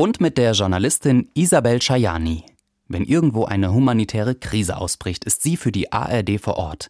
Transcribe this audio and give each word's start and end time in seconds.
Und 0.00 0.20
mit 0.20 0.38
der 0.38 0.52
Journalistin 0.52 1.28
Isabel 1.34 1.80
Chayani. 1.80 2.44
Wenn 2.86 3.02
irgendwo 3.02 3.46
eine 3.46 3.72
humanitäre 3.72 4.36
Krise 4.36 4.76
ausbricht, 4.76 5.24
ist 5.24 5.42
sie 5.42 5.56
für 5.56 5.72
die 5.72 5.90
ARD 5.92 6.40
vor 6.40 6.56
Ort. 6.56 6.88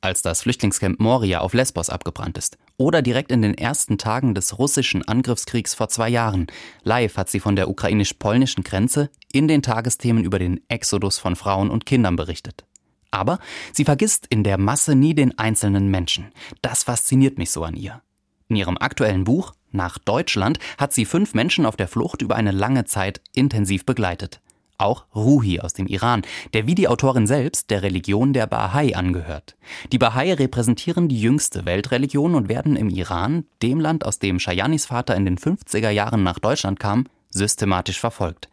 Als 0.00 0.22
das 0.22 0.40
Flüchtlingscamp 0.40 0.98
Moria 0.98 1.40
auf 1.40 1.52
Lesbos 1.52 1.90
abgebrannt 1.90 2.38
ist. 2.38 2.56
Oder 2.78 3.02
direkt 3.02 3.30
in 3.30 3.42
den 3.42 3.52
ersten 3.52 3.98
Tagen 3.98 4.34
des 4.34 4.58
russischen 4.58 5.06
Angriffskriegs 5.06 5.74
vor 5.74 5.90
zwei 5.90 6.08
Jahren. 6.08 6.46
Live 6.82 7.18
hat 7.18 7.28
sie 7.28 7.40
von 7.40 7.56
der 7.56 7.68
ukrainisch-polnischen 7.68 8.64
Grenze 8.64 9.10
in 9.30 9.48
den 9.48 9.60
Tagesthemen 9.60 10.24
über 10.24 10.38
den 10.38 10.62
Exodus 10.68 11.18
von 11.18 11.36
Frauen 11.36 11.68
und 11.68 11.84
Kindern 11.84 12.16
berichtet. 12.16 12.64
Aber 13.10 13.38
sie 13.74 13.84
vergisst 13.84 14.28
in 14.30 14.44
der 14.44 14.56
Masse 14.56 14.94
nie 14.94 15.14
den 15.14 15.38
einzelnen 15.38 15.90
Menschen. 15.90 16.32
Das 16.62 16.84
fasziniert 16.84 17.36
mich 17.36 17.50
so 17.50 17.64
an 17.64 17.76
ihr. 17.76 18.00
In 18.48 18.56
ihrem 18.56 18.78
aktuellen 18.78 19.24
Buch 19.24 19.52
Nach 19.76 19.98
Deutschland 19.98 20.58
hat 20.78 20.94
sie 20.94 21.04
fünf 21.04 21.34
Menschen 21.34 21.66
auf 21.66 21.76
der 21.76 21.86
Flucht 21.86 22.22
über 22.22 22.34
eine 22.34 22.50
lange 22.50 22.86
Zeit 22.86 23.20
intensiv 23.34 23.84
begleitet. 23.84 24.40
Auch 24.78 25.04
Ruhi 25.14 25.60
aus 25.60 25.74
dem 25.74 25.86
Iran, 25.86 26.22
der 26.54 26.66
wie 26.66 26.74
die 26.74 26.88
Autorin 26.88 27.26
selbst 27.26 27.68
der 27.68 27.82
Religion 27.82 28.32
der 28.32 28.46
Bahai 28.46 28.96
angehört. 28.96 29.54
Die 29.92 29.98
Bahai 29.98 30.32
repräsentieren 30.32 31.08
die 31.08 31.20
jüngste 31.20 31.66
Weltreligion 31.66 32.34
und 32.34 32.48
werden 32.48 32.74
im 32.74 32.88
Iran, 32.88 33.44
dem 33.62 33.78
Land, 33.78 34.06
aus 34.06 34.18
dem 34.18 34.38
Shayanis 34.38 34.86
Vater 34.86 35.14
in 35.14 35.26
den 35.26 35.36
50er 35.36 35.90
Jahren 35.90 36.22
nach 36.22 36.38
Deutschland 36.38 36.80
kam, 36.80 37.04
systematisch 37.28 38.00
verfolgt. 38.00 38.48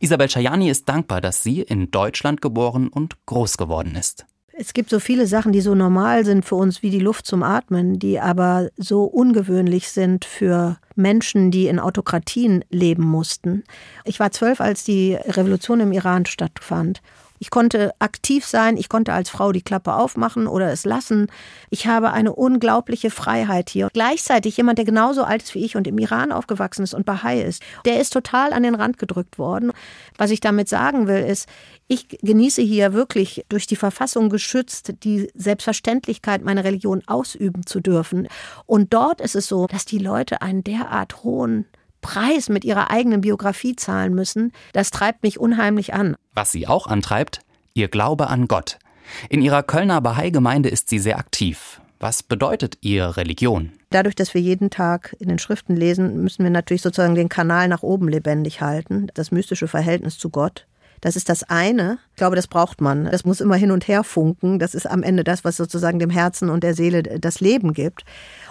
Isabel 0.00 0.28
Shayani 0.28 0.70
ist 0.70 0.88
dankbar, 0.88 1.20
dass 1.20 1.44
sie 1.44 1.62
in 1.62 1.92
Deutschland 1.92 2.40
geboren 2.40 2.88
und 2.88 3.14
groß 3.26 3.56
geworden 3.58 3.94
ist. 3.94 4.26
Es 4.56 4.72
gibt 4.72 4.88
so 4.88 5.00
viele 5.00 5.26
Sachen, 5.26 5.50
die 5.50 5.60
so 5.60 5.74
normal 5.74 6.24
sind 6.24 6.44
für 6.44 6.54
uns 6.54 6.82
wie 6.82 6.90
die 6.90 7.00
Luft 7.00 7.26
zum 7.26 7.42
Atmen, 7.42 7.98
die 7.98 8.20
aber 8.20 8.70
so 8.76 9.02
ungewöhnlich 9.04 9.88
sind 9.88 10.24
für 10.24 10.78
Menschen, 10.94 11.50
die 11.50 11.66
in 11.66 11.80
Autokratien 11.80 12.64
leben 12.70 13.02
mussten. 13.02 13.64
Ich 14.04 14.20
war 14.20 14.30
zwölf, 14.30 14.60
als 14.60 14.84
die 14.84 15.14
Revolution 15.14 15.80
im 15.80 15.90
Iran 15.90 16.24
stattfand. 16.24 17.02
Ich 17.44 17.50
konnte 17.50 17.92
aktiv 17.98 18.46
sein, 18.46 18.78
ich 18.78 18.88
konnte 18.88 19.12
als 19.12 19.28
Frau 19.28 19.52
die 19.52 19.60
Klappe 19.60 19.92
aufmachen 19.92 20.46
oder 20.46 20.72
es 20.72 20.86
lassen. 20.86 21.26
Ich 21.68 21.86
habe 21.86 22.10
eine 22.10 22.32
unglaubliche 22.34 23.10
Freiheit 23.10 23.68
hier. 23.68 23.90
Gleichzeitig 23.92 24.56
jemand, 24.56 24.78
der 24.78 24.86
genauso 24.86 25.24
alt 25.24 25.42
ist 25.42 25.54
wie 25.54 25.62
ich 25.62 25.76
und 25.76 25.86
im 25.86 25.98
Iran 25.98 26.32
aufgewachsen 26.32 26.84
ist 26.84 26.94
und 26.94 27.04
Bahai 27.04 27.42
ist, 27.42 27.62
der 27.84 28.00
ist 28.00 28.14
total 28.14 28.54
an 28.54 28.62
den 28.62 28.74
Rand 28.74 28.96
gedrückt 28.96 29.38
worden. 29.38 29.72
Was 30.16 30.30
ich 30.30 30.40
damit 30.40 30.70
sagen 30.70 31.06
will, 31.06 31.22
ist, 31.22 31.46
ich 31.86 32.08
genieße 32.22 32.62
hier 32.62 32.94
wirklich 32.94 33.44
durch 33.50 33.66
die 33.66 33.76
Verfassung 33.76 34.30
geschützt 34.30 34.94
die 35.04 35.30
Selbstverständlichkeit, 35.34 36.42
meine 36.42 36.64
Religion 36.64 37.02
ausüben 37.06 37.66
zu 37.66 37.80
dürfen. 37.80 38.26
Und 38.64 38.94
dort 38.94 39.20
ist 39.20 39.34
es 39.34 39.48
so, 39.48 39.66
dass 39.66 39.84
die 39.84 39.98
Leute 39.98 40.40
einen 40.40 40.64
derart 40.64 41.24
hohen 41.24 41.66
Preis 42.04 42.50
mit 42.50 42.66
ihrer 42.66 42.90
eigenen 42.90 43.22
Biografie 43.22 43.74
zahlen 43.76 44.14
müssen, 44.14 44.52
das 44.74 44.90
treibt 44.90 45.22
mich 45.22 45.40
unheimlich 45.40 45.94
an. 45.94 46.16
Was 46.34 46.52
sie 46.52 46.68
auch 46.68 46.86
antreibt, 46.86 47.40
ihr 47.72 47.88
Glaube 47.88 48.28
an 48.28 48.46
Gott. 48.46 48.78
In 49.30 49.40
ihrer 49.40 49.62
Kölner 49.62 50.02
Bahai-Gemeinde 50.02 50.68
ist 50.68 50.90
sie 50.90 50.98
sehr 50.98 51.18
aktiv. 51.18 51.80
Was 52.00 52.22
bedeutet 52.22 52.76
ihr 52.82 53.16
Religion? 53.16 53.72
Dadurch, 53.88 54.14
dass 54.14 54.34
wir 54.34 54.42
jeden 54.42 54.68
Tag 54.68 55.16
in 55.18 55.28
den 55.28 55.38
Schriften 55.38 55.76
lesen, 55.76 56.22
müssen 56.22 56.44
wir 56.44 56.50
natürlich 56.50 56.82
sozusagen 56.82 57.14
den 57.14 57.30
Kanal 57.30 57.68
nach 57.68 57.82
oben 57.82 58.08
lebendig 58.08 58.60
halten, 58.60 59.06
das 59.14 59.32
mystische 59.32 59.68
Verhältnis 59.68 60.18
zu 60.18 60.28
Gott. 60.28 60.66
Das 61.04 61.16
ist 61.16 61.28
das 61.28 61.42
eine. 61.42 61.98
Ich 62.12 62.16
glaube, 62.16 62.34
das 62.34 62.46
braucht 62.46 62.80
man. 62.80 63.04
Das 63.04 63.26
muss 63.26 63.42
immer 63.42 63.56
hin 63.56 63.70
und 63.70 63.86
her 63.88 64.04
funken. 64.04 64.58
Das 64.58 64.74
ist 64.74 64.86
am 64.86 65.02
Ende 65.02 65.22
das, 65.22 65.44
was 65.44 65.58
sozusagen 65.58 65.98
dem 65.98 66.08
Herzen 66.08 66.48
und 66.48 66.64
der 66.64 66.72
Seele 66.72 67.02
das 67.02 67.40
Leben 67.40 67.74
gibt. 67.74 68.04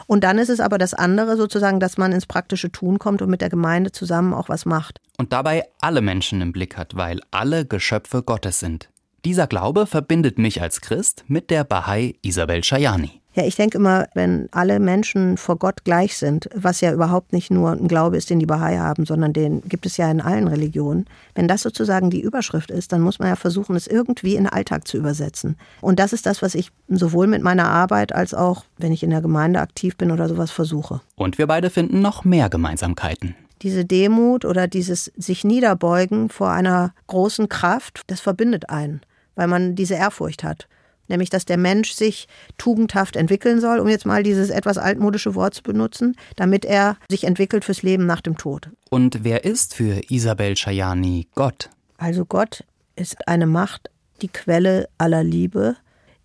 Und 0.06 0.24
dann 0.24 0.38
ist 0.38 0.50
es 0.50 0.60
aber 0.60 0.78
das 0.78 0.94
andere 0.94 1.36
sozusagen, 1.36 1.80
dass 1.80 1.98
man 1.98 2.12
ins 2.12 2.28
praktische 2.28 2.72
Tun 2.72 3.00
kommt 3.00 3.24
und 3.24 3.32
mit 3.32 3.42
der 3.42 3.50
Gemeinde 3.50 3.92
zusammen 3.92 4.36
auch 4.36 4.50
was 4.50 4.68
macht. 4.68 5.00
Und 5.18 5.34
dabei 5.34 5.64
alle 5.82 6.02
Menschen 6.02 6.42
im 6.42 6.52
Blick 6.52 6.78
hat, 6.78 6.96
weil 6.96 7.22
alle 7.32 7.66
Geschöpfe 7.66 8.22
Gottes 8.22 8.60
sind. 8.60 8.92
Dieser 9.26 9.48
Glaube 9.48 9.88
verbindet 9.88 10.38
mich 10.38 10.62
als 10.62 10.80
Christ 10.80 11.24
mit 11.28 11.50
der 11.50 11.64
Bahai 11.64 12.18
Isabel 12.22 12.64
Shayani. 12.64 13.23
Ja, 13.36 13.44
ich 13.44 13.56
denke 13.56 13.80
immer, 13.80 14.08
wenn 14.14 14.48
alle 14.52 14.80
Menschen 14.80 15.38
vor 15.38 15.58
Gott 15.58 15.84
gleich 15.84 16.18
sind, 16.18 16.48
was 16.54 16.82
ja 16.82 16.94
überhaupt 16.94 17.34
nicht 17.34 17.50
nur 17.50 17.72
ein 17.72 17.88
Glaube 17.88 18.16
ist, 18.16 18.30
den 18.30 18.40
die 18.40 18.46
Bahai 18.46 18.78
haben, 18.78 19.08
sondern 19.08 19.34
den 19.34 19.62
gibt 19.64 19.88
es 19.88 19.98
ja 19.98 20.10
in 20.12 20.22
allen 20.22 20.48
Religionen. 20.48 21.06
Wenn 21.34 21.48
das 21.48 21.62
sozusagen 21.62 22.12
die 22.12 22.22
Überschrift 22.22 22.70
ist, 22.70 22.92
dann 22.92 23.02
muss 23.02 23.18
man 23.18 23.30
ja 23.30 23.36
versuchen, 23.36 23.76
es 23.76 23.88
irgendwie 23.88 24.36
in 24.36 24.44
den 24.44 24.54
Alltag 24.54 24.88
zu 24.88 24.98
übersetzen. 24.98 25.58
Und 25.82 26.00
das 26.00 26.14
ist 26.14 26.28
das, 26.28 26.44
was 26.44 26.54
ich 26.54 26.70
sowohl 26.88 27.26
mit 27.26 27.42
meiner 27.42 27.68
Arbeit 27.70 28.14
als 28.14 28.36
auch, 28.36 28.66
wenn 28.78 28.92
ich 28.92 29.02
in 29.02 29.10
der 29.10 29.22
Gemeinde 29.22 29.62
aktiv 29.62 29.98
bin 29.98 30.12
oder 30.12 30.30
sowas, 30.30 30.52
versuche. 30.52 31.02
Und 31.16 31.40
wir 31.40 31.48
beide 31.48 31.72
finden 31.72 32.02
noch 32.02 32.24
mehr 32.26 32.50
Gemeinsamkeiten. 32.50 33.36
Diese 33.64 33.84
Demut 33.84 34.46
oder 34.46 34.68
dieses 34.68 35.06
sich 35.16 35.44
niederbeugen 35.44 36.30
vor 36.30 36.52
einer 36.52 36.94
großen 37.08 37.50
Kraft, 37.50 38.02
das 38.08 38.20
verbindet 38.20 38.70
einen, 38.70 39.02
weil 39.36 39.48
man 39.48 39.74
diese 39.74 39.96
Ehrfurcht 39.96 40.44
hat 40.44 40.68
nämlich 41.14 41.30
dass 41.30 41.46
der 41.46 41.58
Mensch 41.58 41.94
sich 41.94 42.28
tugendhaft 42.58 43.16
entwickeln 43.16 43.62
soll, 43.62 43.80
um 43.80 43.88
jetzt 43.88 44.06
mal 44.06 44.24
dieses 44.24 44.50
etwas 44.50 44.78
altmodische 44.78 45.36
Wort 45.36 45.54
zu 45.54 45.64
benutzen, 45.64 46.18
damit 46.36 46.66
er 46.66 46.98
sich 47.08 47.24
entwickelt 47.24 47.64
fürs 47.64 47.84
Leben 47.84 48.06
nach 48.06 48.20
dem 48.20 48.38
Tod. 48.38 48.70
Und 48.90 49.24
wer 49.24 49.46
ist 49.46 49.74
für 49.76 50.02
Isabel 50.10 50.56
Chayani 50.56 51.28
Gott? 51.36 51.70
Also 51.98 52.26
Gott 52.26 52.66
ist 52.98 53.28
eine 53.28 53.48
Macht, 53.48 53.90
die 54.22 54.28
Quelle 54.28 54.90
aller 54.98 55.24
Liebe, 55.24 55.78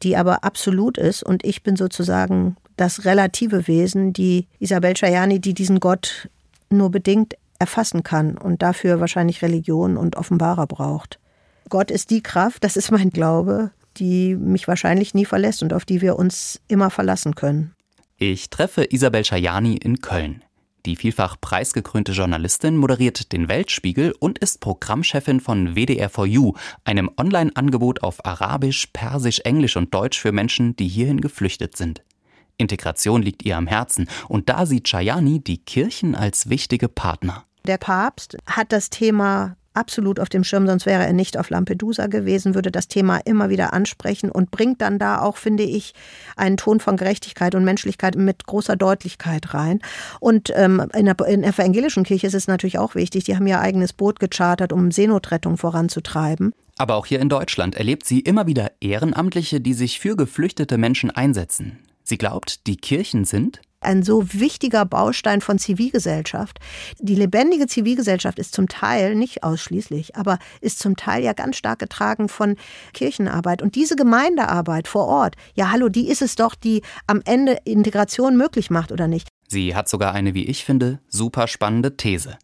die 0.02 0.16
aber 0.16 0.42
absolut 0.42 0.98
ist 0.98 1.22
und 1.22 1.44
ich 1.44 1.62
bin 1.62 1.76
sozusagen 1.76 2.56
das 2.76 3.04
relative 3.04 3.68
Wesen, 3.68 4.12
die 4.12 4.46
Isabel 4.58 4.94
Chayani, 4.94 5.40
die 5.40 5.54
diesen 5.54 5.80
Gott 5.80 6.28
nur 6.70 6.90
bedingt 6.90 7.34
erfassen 7.58 8.02
kann 8.02 8.38
und 8.38 8.62
dafür 8.62 9.00
wahrscheinlich 9.00 9.42
Religion 9.42 9.96
und 9.96 10.16
Offenbarer 10.16 10.66
braucht. 10.66 11.18
Gott 11.68 11.90
ist 11.90 12.10
die 12.10 12.22
Kraft, 12.22 12.64
das 12.64 12.76
ist 12.76 12.90
mein 12.90 13.10
Glaube, 13.10 13.72
die 13.98 14.36
mich 14.36 14.68
wahrscheinlich 14.68 15.14
nie 15.14 15.24
verlässt 15.24 15.62
und 15.62 15.72
auf 15.72 15.84
die 15.84 16.00
wir 16.00 16.16
uns 16.16 16.60
immer 16.68 16.90
verlassen 16.90 17.34
können. 17.34 17.74
Ich 18.16 18.50
treffe 18.50 18.84
Isabel 18.90 19.24
Schajani 19.24 19.76
in 19.76 20.00
Köln. 20.00 20.42
Die 20.86 20.96
vielfach 20.96 21.36
preisgekrönte 21.40 22.12
Journalistin 22.12 22.76
moderiert 22.76 23.32
den 23.32 23.48
Weltspiegel 23.48 24.14
und 24.18 24.38
ist 24.38 24.60
Programmchefin 24.60 25.40
von 25.40 25.74
WDR4U, 25.74 26.56
einem 26.84 27.10
Online-Angebot 27.16 28.02
auf 28.02 28.24
Arabisch, 28.24 28.86
Persisch, 28.92 29.40
Englisch 29.40 29.76
und 29.76 29.92
Deutsch 29.92 30.18
für 30.18 30.32
Menschen, 30.32 30.76
die 30.76 30.88
hierhin 30.88 31.20
geflüchtet 31.20 31.76
sind. 31.76 32.02
Integration 32.56 33.22
liegt 33.22 33.44
ihr 33.44 33.58
am 33.58 33.66
Herzen 33.66 34.08
und 34.28 34.48
da 34.48 34.64
sieht 34.64 34.88
Chayani 34.88 35.40
die 35.40 35.58
Kirchen 35.58 36.14
als 36.14 36.48
wichtige 36.48 36.88
Partner. 36.88 37.44
Der 37.66 37.76
Papst 37.76 38.38
hat 38.46 38.72
das 38.72 38.88
Thema 38.88 39.57
absolut 39.78 40.20
auf 40.20 40.28
dem 40.28 40.44
Schirm, 40.44 40.66
sonst 40.66 40.86
wäre 40.86 41.04
er 41.04 41.12
nicht 41.12 41.38
auf 41.38 41.50
Lampedusa 41.50 42.06
gewesen, 42.06 42.54
würde 42.54 42.70
das 42.70 42.88
Thema 42.88 43.18
immer 43.24 43.48
wieder 43.48 43.72
ansprechen 43.72 44.30
und 44.30 44.50
bringt 44.50 44.80
dann 44.80 44.98
da 44.98 45.20
auch, 45.20 45.36
finde 45.36 45.62
ich, 45.62 45.94
einen 46.36 46.56
Ton 46.56 46.80
von 46.80 46.96
Gerechtigkeit 46.96 47.54
und 47.54 47.64
Menschlichkeit 47.64 48.16
mit 48.16 48.46
großer 48.46 48.76
Deutlichkeit 48.76 49.54
rein. 49.54 49.80
Und 50.20 50.52
ähm, 50.54 50.82
in, 50.94 51.06
der, 51.06 51.16
in 51.26 51.42
der 51.42 51.50
evangelischen 51.50 52.04
Kirche 52.04 52.26
ist 52.26 52.34
es 52.34 52.48
natürlich 52.48 52.78
auch 52.78 52.94
wichtig, 52.94 53.24
die 53.24 53.36
haben 53.36 53.46
ihr 53.46 53.60
eigenes 53.60 53.92
Boot 53.92 54.20
gechartert, 54.20 54.72
um 54.72 54.90
Seenotrettung 54.90 55.56
voranzutreiben. 55.56 56.52
Aber 56.76 56.94
auch 56.94 57.06
hier 57.06 57.20
in 57.20 57.28
Deutschland 57.28 57.74
erlebt 57.74 58.06
sie 58.06 58.20
immer 58.20 58.46
wieder 58.46 58.70
Ehrenamtliche, 58.80 59.60
die 59.60 59.74
sich 59.74 59.98
für 59.98 60.16
geflüchtete 60.16 60.78
Menschen 60.78 61.10
einsetzen. 61.10 61.78
Sie 62.04 62.18
glaubt, 62.18 62.66
die 62.66 62.76
Kirchen 62.76 63.24
sind 63.24 63.60
ein 63.80 64.02
so 64.02 64.32
wichtiger 64.32 64.84
Baustein 64.84 65.40
von 65.40 65.58
Zivilgesellschaft. 65.58 66.58
Die 66.98 67.14
lebendige 67.14 67.66
Zivilgesellschaft 67.66 68.38
ist 68.38 68.54
zum 68.54 68.68
Teil, 68.68 69.14
nicht 69.14 69.44
ausschließlich, 69.44 70.16
aber 70.16 70.38
ist 70.60 70.78
zum 70.78 70.96
Teil 70.96 71.22
ja 71.22 71.32
ganz 71.32 71.56
stark 71.56 71.78
getragen 71.78 72.28
von 72.28 72.56
Kirchenarbeit. 72.92 73.62
Und 73.62 73.74
diese 73.74 73.96
Gemeindearbeit 73.96 74.88
vor 74.88 75.06
Ort, 75.06 75.36
ja 75.54 75.70
hallo, 75.70 75.88
die 75.88 76.08
ist 76.08 76.22
es 76.22 76.36
doch, 76.36 76.54
die 76.54 76.82
am 77.06 77.22
Ende 77.24 77.58
Integration 77.64 78.36
möglich 78.36 78.70
macht, 78.70 78.92
oder 78.92 79.08
nicht? 79.08 79.28
Sie 79.48 79.74
hat 79.74 79.88
sogar 79.88 80.12
eine, 80.12 80.34
wie 80.34 80.44
ich 80.44 80.64
finde, 80.64 81.00
super 81.08 81.46
spannende 81.46 81.96
These. 81.96 82.36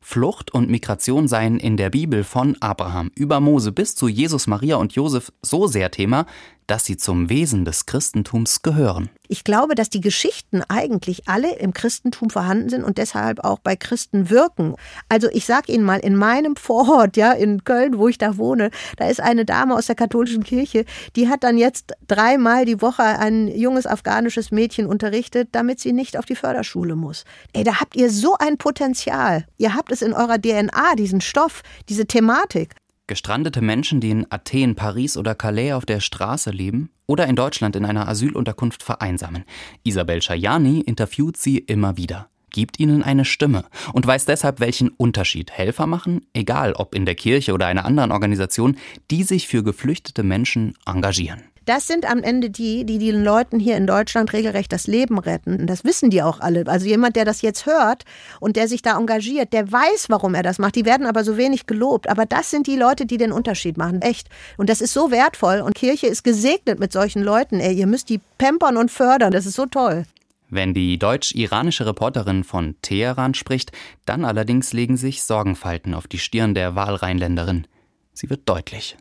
Flucht 0.00 0.54
und 0.54 0.70
Migration 0.70 1.28
seien 1.28 1.58
in 1.58 1.76
der 1.76 1.90
Bibel 1.90 2.24
von 2.24 2.56
Abraham 2.60 3.10
über 3.14 3.40
Mose 3.40 3.72
bis 3.72 3.94
zu 3.94 4.08
Jesus, 4.08 4.46
Maria 4.46 4.76
und 4.76 4.94
Josef 4.94 5.30
so 5.42 5.66
sehr 5.66 5.90
Thema, 5.90 6.24
dass 6.68 6.84
sie 6.84 6.96
zum 6.96 7.28
Wesen 7.28 7.64
des 7.64 7.86
Christentums 7.86 8.62
gehören. 8.62 9.10
Ich 9.26 9.42
glaube, 9.42 9.74
dass 9.74 9.90
die 9.90 10.00
Geschichten 10.00 10.62
eigentlich 10.68 11.28
alle 11.28 11.56
im 11.56 11.72
Christentum 11.72 12.30
vorhanden 12.30 12.68
sind 12.68 12.84
und 12.84 12.98
deshalb 12.98 13.44
auch 13.44 13.58
bei 13.58 13.74
Christen 13.74 14.30
wirken. 14.30 14.76
Also 15.08 15.28
ich 15.32 15.44
sage 15.44 15.72
Ihnen 15.72 15.84
mal, 15.84 15.98
in 15.98 16.14
meinem 16.14 16.56
Vorort, 16.56 17.16
ja, 17.16 17.32
in 17.32 17.64
Köln, 17.64 17.98
wo 17.98 18.08
ich 18.08 18.18
da 18.18 18.36
wohne, 18.36 18.70
da 18.96 19.08
ist 19.08 19.20
eine 19.20 19.44
Dame 19.44 19.74
aus 19.74 19.86
der 19.86 19.96
katholischen 19.96 20.44
Kirche, 20.44 20.84
die 21.16 21.28
hat 21.28 21.42
dann 21.42 21.58
jetzt 21.58 21.94
dreimal 22.06 22.64
die 22.64 22.80
Woche 22.80 23.02
ein 23.02 23.48
junges 23.48 23.86
afghanisches 23.86 24.50
Mädchen 24.50 24.86
unterrichtet, 24.86 25.48
damit 25.52 25.80
sie 25.80 25.92
nicht 25.92 26.18
auf 26.18 26.26
die 26.26 26.36
Förderschule 26.36 26.96
muss. 26.96 27.24
Ey, 27.54 27.64
da 27.64 27.80
habt 27.80 27.96
ihr 27.96 28.10
so 28.10 28.36
ein 28.38 28.58
Potenzial. 28.58 29.46
Ihr 29.56 29.74
habt 29.74 29.90
es 29.90 30.02
in 30.02 30.12
eurer 30.12 30.38
DNA, 30.38 30.96
diesen 30.96 31.22
Stoff, 31.22 31.62
diese 31.88 32.06
Thematik. 32.06 32.74
Gestrandete 33.08 33.62
Menschen, 33.62 34.02
die 34.02 34.10
in 34.10 34.26
Athen, 34.28 34.74
Paris 34.74 35.16
oder 35.16 35.34
Calais 35.34 35.72
auf 35.72 35.86
der 35.86 36.00
Straße 36.00 36.50
leben 36.50 36.90
oder 37.06 37.26
in 37.26 37.36
Deutschland 37.36 37.74
in 37.74 37.86
einer 37.86 38.06
Asylunterkunft 38.06 38.82
vereinsamen. 38.82 39.44
Isabel 39.82 40.20
Schajani 40.20 40.82
interviewt 40.82 41.38
sie 41.38 41.56
immer 41.56 41.96
wieder. 41.96 42.28
gibt 42.50 42.78
ihnen 42.78 43.02
eine 43.02 43.24
Stimme 43.24 43.64
und 43.94 44.06
weiß 44.06 44.26
deshalb, 44.26 44.60
welchen 44.60 44.90
Unterschied 44.90 45.50
Helfer 45.50 45.86
machen, 45.86 46.26
egal 46.34 46.74
ob 46.74 46.94
in 46.94 47.06
der 47.06 47.14
Kirche 47.14 47.54
oder 47.54 47.66
einer 47.66 47.86
anderen 47.86 48.12
Organisation, 48.12 48.76
die 49.10 49.22
sich 49.22 49.48
für 49.48 49.62
geflüchtete 49.62 50.22
Menschen 50.22 50.74
engagieren. 50.84 51.44
Das 51.68 51.86
sind 51.86 52.10
am 52.10 52.22
Ende 52.22 52.48
die, 52.48 52.86
die 52.86 52.96
den 52.96 53.22
Leuten 53.22 53.60
hier 53.60 53.76
in 53.76 53.86
Deutschland 53.86 54.32
regelrecht 54.32 54.72
das 54.72 54.86
Leben 54.86 55.18
retten. 55.18 55.66
Das 55.66 55.84
wissen 55.84 56.08
die 56.08 56.22
auch 56.22 56.40
alle. 56.40 56.66
Also 56.66 56.86
jemand, 56.86 57.14
der 57.14 57.26
das 57.26 57.42
jetzt 57.42 57.66
hört 57.66 58.04
und 58.40 58.56
der 58.56 58.68
sich 58.68 58.80
da 58.80 58.96
engagiert, 58.96 59.52
der 59.52 59.70
weiß, 59.70 60.06
warum 60.08 60.34
er 60.34 60.42
das 60.42 60.58
macht. 60.58 60.76
Die 60.76 60.86
werden 60.86 61.06
aber 61.06 61.24
so 61.24 61.36
wenig 61.36 61.66
gelobt. 61.66 62.08
Aber 62.08 62.24
das 62.24 62.50
sind 62.50 62.68
die 62.68 62.76
Leute, 62.76 63.04
die 63.04 63.18
den 63.18 63.32
Unterschied 63.32 63.76
machen. 63.76 64.00
Echt. 64.00 64.30
Und 64.56 64.70
das 64.70 64.80
ist 64.80 64.94
so 64.94 65.10
wertvoll. 65.10 65.60
Und 65.60 65.74
Kirche 65.74 66.06
ist 66.06 66.24
gesegnet 66.24 66.80
mit 66.80 66.90
solchen 66.90 67.22
Leuten. 67.22 67.60
Ey, 67.60 67.74
ihr 67.74 67.86
müsst 67.86 68.08
die 68.08 68.22
pampern 68.38 68.78
und 68.78 68.90
fördern. 68.90 69.30
Das 69.30 69.44
ist 69.44 69.56
so 69.56 69.66
toll. 69.66 70.04
Wenn 70.48 70.72
die 70.72 70.98
deutsch-iranische 70.98 71.84
Reporterin 71.84 72.44
von 72.44 72.76
Teheran 72.80 73.34
spricht, 73.34 73.72
dann 74.06 74.24
allerdings 74.24 74.72
legen 74.72 74.96
sich 74.96 75.22
Sorgenfalten 75.22 75.92
auf 75.92 76.06
die 76.06 76.18
Stirn 76.18 76.54
der 76.54 76.74
Wahlrheinländerin. 76.74 77.66
Sie 78.14 78.30
wird 78.30 78.48
deutlich. 78.48 78.96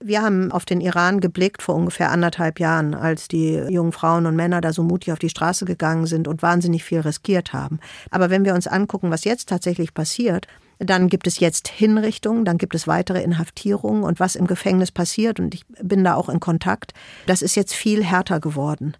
Wir 0.00 0.22
haben 0.22 0.52
auf 0.52 0.64
den 0.64 0.80
Iran 0.80 1.18
geblickt 1.18 1.60
vor 1.60 1.74
ungefähr 1.74 2.12
anderthalb 2.12 2.60
Jahren, 2.60 2.94
als 2.94 3.26
die 3.26 3.54
jungen 3.54 3.90
Frauen 3.90 4.26
und 4.26 4.36
Männer 4.36 4.60
da 4.60 4.72
so 4.72 4.84
mutig 4.84 5.12
auf 5.12 5.18
die 5.18 5.28
Straße 5.28 5.64
gegangen 5.64 6.06
sind 6.06 6.28
und 6.28 6.40
wahnsinnig 6.40 6.84
viel 6.84 7.00
riskiert 7.00 7.52
haben. 7.52 7.80
Aber 8.10 8.30
wenn 8.30 8.44
wir 8.44 8.54
uns 8.54 8.68
angucken, 8.68 9.10
was 9.10 9.24
jetzt 9.24 9.48
tatsächlich 9.48 9.94
passiert, 9.94 10.46
dann 10.78 11.08
gibt 11.08 11.26
es 11.26 11.40
jetzt 11.40 11.66
Hinrichtungen, 11.66 12.44
dann 12.44 12.58
gibt 12.58 12.76
es 12.76 12.86
weitere 12.86 13.22
Inhaftierungen 13.22 14.04
und 14.04 14.20
was 14.20 14.36
im 14.36 14.46
Gefängnis 14.46 14.92
passiert, 14.92 15.40
und 15.40 15.52
ich 15.52 15.66
bin 15.82 16.04
da 16.04 16.14
auch 16.14 16.28
in 16.28 16.38
Kontakt, 16.38 16.94
das 17.26 17.42
ist 17.42 17.56
jetzt 17.56 17.74
viel 17.74 18.04
härter 18.04 18.38
geworden. 18.38 18.96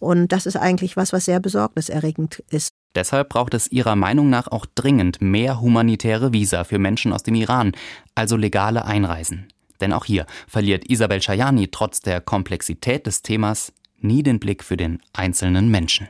Und 0.00 0.32
das 0.32 0.46
ist 0.46 0.56
eigentlich 0.56 0.96
was, 0.96 1.12
was 1.12 1.26
sehr 1.26 1.38
besorgniserregend 1.38 2.42
ist. 2.50 2.70
Deshalb 2.96 3.28
braucht 3.28 3.54
es 3.54 3.70
Ihrer 3.70 3.94
Meinung 3.94 4.30
nach 4.30 4.48
auch 4.48 4.66
dringend 4.74 5.22
mehr 5.22 5.60
humanitäre 5.60 6.32
Visa 6.32 6.64
für 6.64 6.80
Menschen 6.80 7.12
aus 7.12 7.22
dem 7.22 7.36
Iran, 7.36 7.70
also 8.16 8.36
legale 8.36 8.84
Einreisen. 8.84 9.46
Denn 9.80 9.92
auch 9.92 10.04
hier 10.04 10.26
verliert 10.46 10.88
Isabel 10.88 11.22
Schajani 11.22 11.68
trotz 11.68 12.00
der 12.00 12.20
Komplexität 12.20 13.06
des 13.06 13.22
Themas 13.22 13.72
nie 13.98 14.22
den 14.22 14.40
Blick 14.40 14.64
für 14.64 14.76
den 14.76 15.00
einzelnen 15.12 15.70
Menschen. 15.70 16.08